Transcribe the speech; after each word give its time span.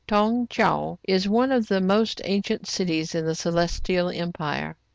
Tong 0.07 0.47
Tcheou 0.47 0.97
is 1.03 1.29
one 1.29 1.51
of 1.51 1.67
the 1.67 1.79
most 1.79 2.21
ancient 2.25 2.67
cities 2.67 3.13
in 3.13 3.23
the 3.27 3.35
Celestial 3.35 4.09
Empire. 4.09 4.75